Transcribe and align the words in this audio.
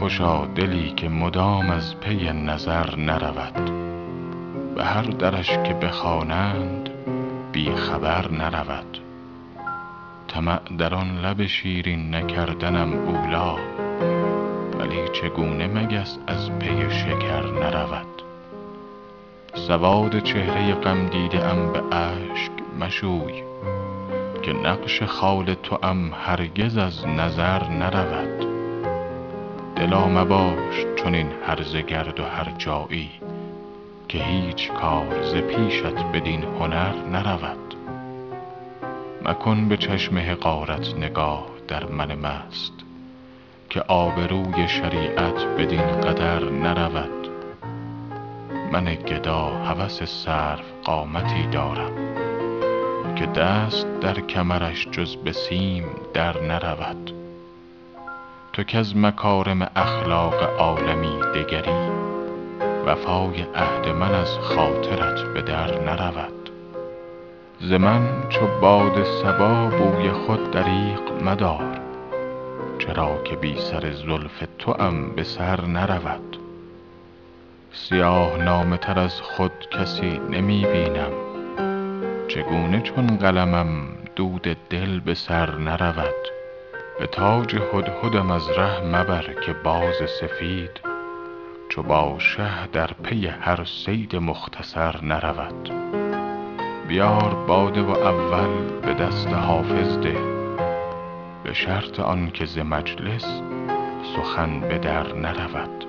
بگشا 0.00 0.46
دلی 0.46 0.92
که 0.96 1.08
مدام 1.08 1.70
از 1.70 2.00
پی 2.00 2.32
نظر 2.32 2.96
نرود. 2.96 3.70
به 4.74 4.84
هر 4.84 5.02
درش 5.02 5.50
که 5.50 5.74
بخوانند 5.74 6.90
بی 7.52 7.70
خبر 7.74 8.30
نرود. 8.30 8.98
طمع 10.28 10.60
در 10.78 10.94
آن 10.94 11.18
لب 11.18 11.46
شیرین 11.46 12.14
نکردنم 12.14 12.92
اولی 12.92 13.62
ولی 14.78 15.08
چگونه 15.12 15.66
مگس 15.66 16.18
از 16.26 16.50
پی 16.58 16.90
شکر 16.90 17.42
نرود؟ 17.42 18.22
سواد 19.54 20.22
چهره 20.22 20.74
غم 20.74 21.08
دیده 21.08 21.44
ام 21.44 21.72
به 21.72 21.96
اشک 21.96 22.52
مشوی 22.80 23.42
که 24.42 24.52
نقش 24.52 25.02
خال 25.02 25.54
توام 25.54 26.12
هرگز 26.12 26.76
از 26.76 27.06
نظر 27.06 27.68
نرود. 27.68 28.57
دلا 29.78 30.08
مباش 30.08 30.86
چنین 30.96 31.32
هرزه 31.46 31.82
گرد 31.82 32.20
و 32.20 32.24
هرجایی 32.24 33.10
که 34.08 34.18
هیچ 34.18 34.72
کار 34.72 35.22
ز 35.22 35.34
پیشت 35.34 35.94
بدین 36.14 36.42
هنر 36.42 36.94
نرود. 37.12 37.74
مکن 39.24 39.68
به 39.68 39.76
چشم 39.76 40.18
حقارت 40.18 40.94
نگاه 40.94 41.46
در 41.68 41.84
من 41.84 42.14
مست 42.14 42.72
که 43.70 43.80
آبروی 43.80 44.68
شریعت 44.68 45.44
بدین 45.58 46.00
قدر 46.00 46.44
نرود. 46.44 47.28
من 48.72 48.84
گدا 48.84 49.46
هوس 49.46 50.02
سروقامتی 50.02 51.46
دارم 51.46 51.92
که 53.16 53.26
دست 53.26 53.86
در 54.00 54.20
کمرش 54.20 54.88
جز 54.90 55.16
به 55.16 55.32
سیم 55.32 55.84
در 56.14 56.42
نرود. 56.42 57.17
تو 58.52 58.62
کز 58.62 58.96
مکارم 58.96 59.70
اخلاق 59.76 60.42
عالمی 60.58 61.20
دگری. 61.34 61.88
وفای 62.86 63.42
عهد 63.54 63.88
من 63.88 64.14
از 64.14 64.38
خاطرت 64.38 65.20
به 65.34 65.42
در 65.42 65.82
نرود. 65.82 66.50
ز 67.60 67.72
من 67.72 68.28
چو 68.28 68.46
باد 68.60 69.04
صبا 69.04 69.66
بوی 69.66 70.10
خود 70.10 70.50
دریغ 70.50 71.22
مدار. 71.22 71.80
چرا 72.78 73.22
که 73.24 73.36
بی 73.36 73.56
سر 73.60 73.92
زلف 73.92 74.44
توام 74.58 75.14
به 75.14 75.22
سر 75.22 75.64
نرود. 75.64 76.38
سیاه 77.72 78.36
نامه 78.36 78.76
تر 78.76 78.98
از 78.98 79.20
خود 79.20 79.52
کسی 79.70 80.20
نمی 80.30 80.66
بینم. 80.66 81.12
چگونه 82.28 82.80
چون 82.80 83.06
قلمم 83.06 83.68
دود 84.16 84.56
دل 84.70 85.00
به 85.00 85.14
سر 85.14 85.54
نرود. 85.54 86.37
به 86.98 87.06
تاج 87.06 87.56
هدهدم 87.72 88.30
از 88.30 88.50
ره 88.50 88.80
مبر 88.80 89.34
که 89.46 89.52
باز 89.52 89.96
سفید 90.20 90.80
چو 91.68 91.82
با 91.82 92.18
شه 92.18 92.66
در 92.72 92.90
پی 93.02 93.26
هر 93.26 93.64
صید 93.64 94.16
مختصر 94.16 95.04
نرود. 95.04 95.70
بیار 96.88 97.34
باده 97.48 97.82
و 97.82 97.90
اول 97.90 98.80
به 98.80 98.94
دست 98.94 99.28
حافظ 99.28 99.98
ده 99.98 100.18
به 101.44 101.54
شرط 101.54 102.00
آن 102.00 102.30
که 102.30 102.46
ز 102.46 102.58
مجلس 102.58 103.42
سخن 104.16 104.60
به 104.60 104.78
در 104.78 105.14
نرود. 105.14 105.87